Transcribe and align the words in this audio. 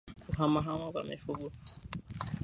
Kuhamahama 0.29 0.91
kwa 0.91 1.03
mifugo 1.03 1.47